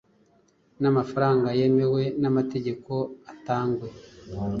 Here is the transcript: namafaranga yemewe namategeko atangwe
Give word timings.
namafaranga 0.81 1.47
yemewe 1.59 2.03
namategeko 2.21 2.91
atangwe 3.31 3.87